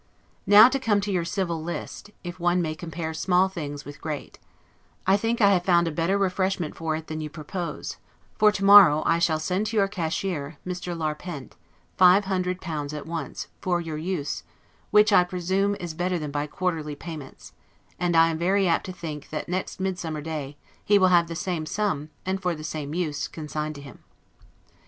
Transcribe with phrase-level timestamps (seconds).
[0.47, 4.39] Now to come to your civil list, if one may compare small things with great:
[5.05, 7.97] I think I have found out a better refreshment for it than you propose;
[8.33, 10.97] for to morrow I shall send to your cashier, Mr.
[10.97, 11.55] Larpent,
[11.97, 14.41] five hundred pounds at once, for your use,
[14.89, 17.53] which, I presume, is better than by quarterly payments;
[17.99, 21.35] and I am very apt to think that next midsummer day, he will have the
[21.35, 23.99] same sum, and for the same use, consigned to him.